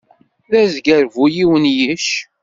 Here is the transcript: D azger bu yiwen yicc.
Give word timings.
D 0.49 0.51
azger 0.61 1.03
bu 1.13 1.23
yiwen 1.35 1.65
yicc. 1.75 2.09